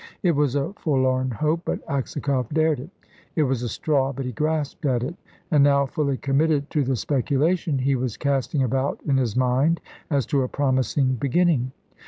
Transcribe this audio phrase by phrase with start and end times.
[0.23, 2.89] It was a forlorn hope, but Aksakoff dared it;
[3.35, 5.13] it was a straw, but he grasped at it
[5.51, 9.79] and now, fully committed to the speculation, he was casting about in his mind
[10.09, 11.71] as to a promising beginning.